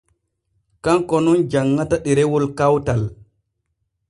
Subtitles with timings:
[0.83, 3.01] Kanko nun janŋata ɗerewol kawtal.